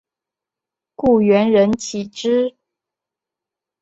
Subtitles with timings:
[0.95, 2.55] 故园人岂知？